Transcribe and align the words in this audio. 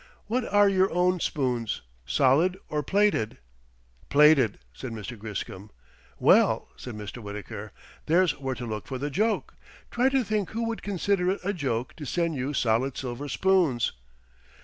What 0.25 0.51
are 0.51 0.67
your 0.67 0.91
own 0.91 1.19
spoons, 1.19 1.83
solid 2.07 2.57
or 2.69 2.81
plated?" 2.81 3.37
"Plated," 4.09 4.57
said 4.73 4.93
Mr. 4.93 5.15
Griscom. 5.15 5.69
"Well," 6.17 6.69
said 6.75 6.95
Mr. 6.95 7.21
Wittaker, 7.21 7.71
"there's 8.07 8.39
where 8.39 8.55
to 8.55 8.65
look 8.65 8.87
for 8.87 8.97
the 8.97 9.11
joke. 9.11 9.53
Try 9.91 10.09
to 10.09 10.23
think 10.23 10.49
who 10.49 10.65
would 10.65 10.81
consider 10.81 11.29
it 11.29 11.39
a 11.43 11.53
joke 11.53 11.95
to 11.97 12.05
send 12.05 12.33
you 12.35 12.51
solid 12.55 12.97
silver 12.97 13.29
spoons." 13.29 13.91